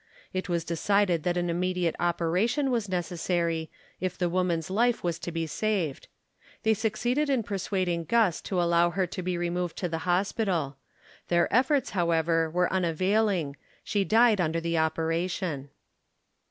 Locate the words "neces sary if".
2.87-4.17